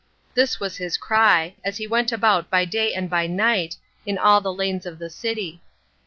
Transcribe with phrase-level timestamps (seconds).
[0.33, 4.41] This was his cry, as he went about by day and by night, in all
[4.41, 5.61] the lanes of the city.